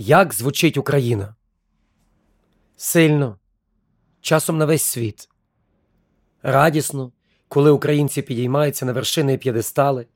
Як 0.00 0.34
звучить 0.34 0.76
Україна? 0.76 1.34
Сильно, 2.76 3.38
часом 4.20 4.58
на 4.58 4.64
весь 4.64 4.82
світ. 4.82 5.28
Радісно, 6.42 7.12
коли 7.48 7.70
українці 7.70 8.22
підіймаються 8.22 8.86
на 8.86 8.92
вершини 8.92 9.32
і 9.32 9.38
п'єдестали. 9.38 10.06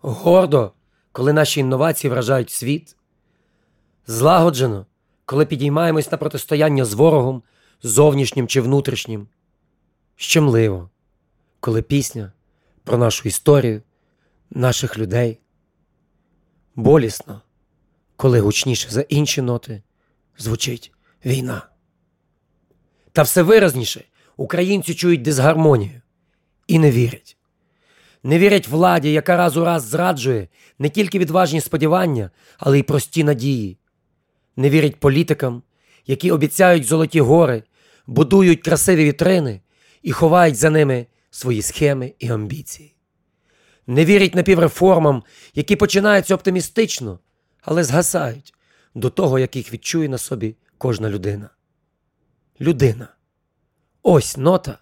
Гордо, 0.00 0.72
коли 1.12 1.32
наші 1.32 1.60
інновації 1.60 2.10
вражають 2.10 2.50
світ. 2.50 2.96
Злагоджено, 4.06 4.86
коли 5.24 5.46
підіймаємось 5.46 6.12
на 6.12 6.18
протистояння 6.18 6.84
з 6.84 6.94
ворогом, 6.94 7.42
зовнішнім 7.82 8.48
чи 8.48 8.60
внутрішнім. 8.60 9.28
Щемливо, 10.16 10.90
коли 11.60 11.82
пісня 11.82 12.32
про 12.84 12.98
нашу 12.98 13.28
історію, 13.28 13.82
наших 14.50 14.98
людей. 14.98 15.40
Болісно, 16.74 17.42
коли 18.18 18.40
гучніше 18.40 18.90
за 18.90 19.00
інші 19.00 19.42
ноти 19.42 19.82
звучить 20.38 20.92
війна. 21.24 21.68
Та 23.12 23.22
все 23.22 23.42
виразніше 23.42 24.04
українці 24.36 24.94
чують 24.94 25.22
дисгармонію 25.22 26.00
і 26.66 26.78
не 26.78 26.90
вірять. 26.90 27.36
Не 28.22 28.38
вірять 28.38 28.68
владі, 28.68 29.12
яка 29.12 29.36
раз 29.36 29.56
у 29.56 29.64
раз 29.64 29.84
зраджує 29.84 30.48
не 30.78 30.88
тільки 30.88 31.18
відважні 31.18 31.60
сподівання, 31.60 32.30
але 32.58 32.78
й 32.78 32.82
прості 32.82 33.24
надії. 33.24 33.78
Не 34.56 34.70
вірять 34.70 34.96
політикам, 34.96 35.62
які 36.06 36.30
обіцяють 36.30 36.84
золоті 36.84 37.20
гори, 37.20 37.62
будують 38.06 38.62
красиві 38.62 39.04
вітрини 39.04 39.60
і 40.02 40.12
ховають 40.12 40.56
за 40.56 40.70
ними 40.70 41.06
свої 41.30 41.62
схеми 41.62 42.14
і 42.18 42.28
амбіції. 42.28 42.94
Не 43.86 44.04
вірять 44.04 44.34
напівреформам, 44.34 45.22
які 45.54 45.76
починаються 45.76 46.34
оптимістично, 46.34 47.18
але 47.62 47.84
згасають 47.84 48.54
до 48.94 49.10
того, 49.10 49.38
як 49.38 49.56
їх 49.56 49.72
відчує 49.72 50.08
на 50.08 50.18
собі 50.18 50.56
кожна 50.78 51.10
людина. 51.10 51.50
Людина. 52.60 53.08
Ось 54.02 54.36
нота, 54.36 54.78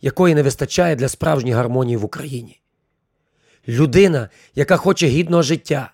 якої 0.00 0.34
не 0.34 0.42
вистачає 0.42 0.96
для 0.96 1.08
справжньої 1.08 1.54
гармонії 1.54 1.96
в 1.96 2.04
Україні. 2.04 2.60
Людина, 3.68 4.28
яка 4.54 4.76
хоче 4.76 5.06
гідного 5.06 5.42
життя, 5.42 5.92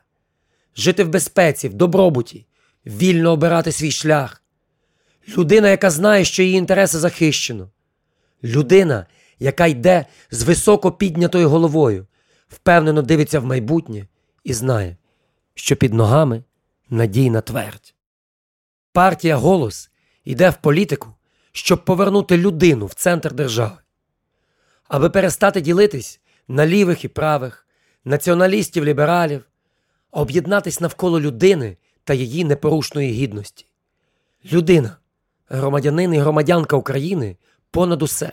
жити 0.76 1.04
в 1.04 1.08
безпеці, 1.08 1.68
в 1.68 1.74
добробуті, 1.74 2.46
вільно 2.86 3.32
обирати 3.32 3.72
свій 3.72 3.90
шлях. 3.90 4.42
Людина, 5.28 5.68
яка 5.68 5.90
знає, 5.90 6.24
що 6.24 6.42
її 6.42 6.56
інтереси 6.56 6.98
захищено. 6.98 7.70
Людина, 8.44 9.06
яка 9.38 9.66
йде 9.66 10.06
з 10.30 10.42
високо 10.42 10.92
піднятою 10.92 11.48
головою, 11.48 12.06
впевнено 12.48 13.02
дивиться 13.02 13.40
в 13.40 13.44
майбутнє 13.44 14.06
і 14.44 14.52
знає, 14.52 14.96
що 15.60 15.76
під 15.76 15.94
ногами 15.94 16.42
надійна 16.90 17.40
твердь. 17.40 17.94
Партія 18.92 19.36
Голос 19.36 19.90
йде 20.24 20.50
в 20.50 20.56
політику, 20.56 21.08
щоб 21.52 21.84
повернути 21.84 22.36
людину 22.36 22.86
в 22.86 22.94
центр 22.94 23.32
держави, 23.32 23.76
аби 24.88 25.10
перестати 25.10 25.60
ділитись 25.60 26.20
на 26.48 26.66
лівих 26.66 27.04
і 27.04 27.08
правих, 27.08 27.66
націоналістів, 28.04 28.84
лібералів, 28.84 29.44
а 30.10 30.20
об'єднатись 30.20 30.80
навколо 30.80 31.20
людини 31.20 31.76
та 32.04 32.14
її 32.14 32.44
непорушної 32.44 33.12
гідності. 33.12 33.66
Людина, 34.52 34.96
громадянин 35.48 36.14
і 36.14 36.18
громадянка 36.18 36.76
України 36.76 37.36
понад 37.70 38.02
усе. 38.02 38.32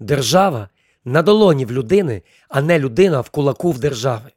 Держава 0.00 0.68
на 1.04 1.22
долоні 1.22 1.64
в 1.64 1.72
людини, 1.72 2.22
а 2.48 2.62
не 2.62 2.78
людина 2.78 3.20
в 3.20 3.30
кулаку 3.30 3.72
в 3.72 3.78
держави. 3.78 4.30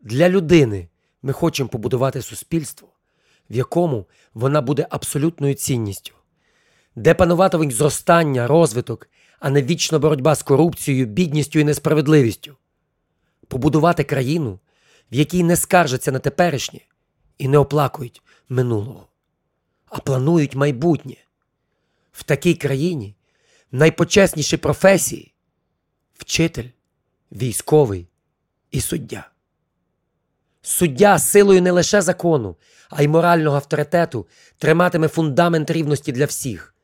Для 0.00 0.28
людини 0.28 0.88
ми 1.22 1.32
хочемо 1.32 1.68
побудувати 1.68 2.22
суспільство, 2.22 2.88
в 3.50 3.54
якому 3.54 4.06
вона 4.34 4.60
буде 4.60 4.86
абсолютною 4.90 5.54
цінністю, 5.54 6.14
де 6.96 7.14
пануватимуть 7.14 7.72
зростання, 7.72 8.46
розвиток, 8.46 9.08
а 9.40 9.50
не 9.50 9.62
вічна 9.62 9.98
боротьба 9.98 10.34
з 10.34 10.42
корупцією, 10.42 11.06
бідністю 11.06 11.58
і 11.58 11.64
несправедливістю, 11.64 12.56
побудувати 13.48 14.04
країну, 14.04 14.58
в 15.12 15.14
якій 15.14 15.42
не 15.42 15.56
скаржаться 15.56 16.12
на 16.12 16.18
теперішнє 16.18 16.80
і 17.38 17.48
не 17.48 17.58
оплакують 17.58 18.22
минулого, 18.48 19.08
а 19.86 19.98
планують 19.98 20.54
майбутнє. 20.54 21.16
В 22.12 22.22
такій 22.22 22.54
країні 22.54 23.14
найпочесніші 23.72 24.56
професії 24.56 25.34
вчитель, 26.18 26.68
військовий 27.32 28.08
і 28.70 28.80
суддя. 28.80 29.30
Суддя 30.62 31.18
силою 31.18 31.62
не 31.62 31.70
лише 31.70 32.02
закону, 32.02 32.56
а 32.90 33.02
й 33.02 33.08
морального 33.08 33.56
авторитету 33.56 34.26
триматиме 34.58 35.08
фундамент 35.08 35.70
рівності 35.70 36.12
для 36.12 36.24
всіх. 36.24 36.74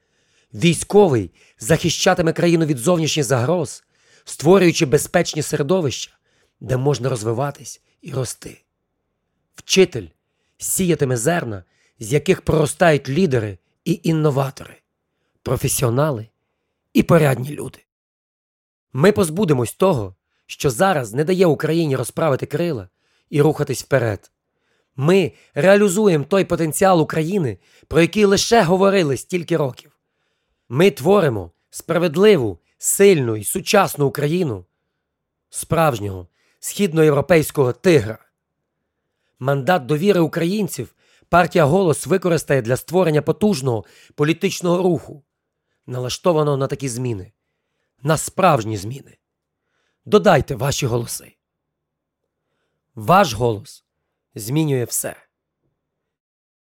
Військовий 0.54 1.30
захищатиме 1.58 2.32
країну 2.32 2.66
від 2.66 2.78
зовнішніх 2.78 3.26
загроз, 3.26 3.84
створюючи 4.24 4.86
безпечні 4.86 5.42
середовища, 5.42 6.10
де 6.60 6.76
можна 6.76 7.08
розвиватись 7.08 7.82
і 8.02 8.12
рости. 8.12 8.62
Вчитель 9.54 10.06
сіятиме 10.58 11.16
зерна, 11.16 11.64
з 12.00 12.12
яких 12.12 12.42
проростають 12.42 13.08
лідери 13.08 13.58
і 13.84 14.00
інноватори, 14.02 14.74
професіонали 15.42 16.28
і 16.92 17.02
порядні 17.02 17.50
люди. 17.50 17.78
Ми 18.92 19.12
позбудемось 19.12 19.72
того, 19.72 20.14
що 20.46 20.70
зараз 20.70 21.12
не 21.12 21.24
дає 21.24 21.46
Україні 21.46 21.96
розправити 21.96 22.46
крила 22.46 22.88
і 23.30 23.42
рухатись 23.42 23.82
вперед. 23.82 24.30
Ми 24.96 25.32
реалізуємо 25.54 26.24
той 26.24 26.44
потенціал 26.44 27.00
України, 27.00 27.58
про 27.88 28.00
який 28.00 28.24
лише 28.24 28.62
говорили 28.62 29.16
стільки 29.16 29.56
років. 29.56 29.98
Ми 30.68 30.90
творимо 30.90 31.50
справедливу, 31.70 32.58
сильну 32.78 33.36
і 33.36 33.44
сучасну 33.44 34.06
Україну, 34.06 34.64
справжнього 35.50 36.28
східноєвропейського 36.60 37.72
тигра. 37.72 38.18
Мандат 39.38 39.86
довіри 39.86 40.20
українців 40.20 40.94
партія 41.28 41.64
Голос 41.64 42.06
використає 42.06 42.62
для 42.62 42.76
створення 42.76 43.22
потужного 43.22 43.84
політичного 44.14 44.82
руху, 44.82 45.24
налаштованого 45.86 46.56
на 46.56 46.66
такі 46.66 46.88
зміни, 46.88 47.32
на 48.02 48.16
справжні 48.16 48.76
зміни. 48.76 49.18
Додайте 50.04 50.54
ваші 50.54 50.86
голоси. 50.86 51.36
Ваш 52.94 53.32
голос 53.32 53.84
змінює 54.34 54.84
все. 54.84 55.16